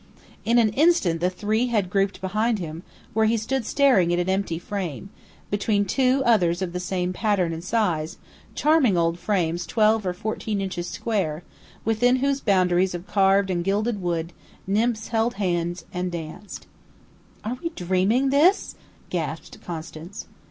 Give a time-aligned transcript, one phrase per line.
[0.45, 2.81] In an instant the three had grouped behind him,
[3.13, 5.11] where he stood staring at an empty frame,
[5.51, 8.17] between two others of the same pattern and size,
[8.55, 11.43] charming old frames twelve or fourteen inches square,
[11.85, 14.33] within whose boundaries of carved and gilded wood,
[14.65, 16.65] nymphs held hands and danced.
[17.43, 18.73] "Are we dreaming this?"
[19.11, 20.25] gasped Constance.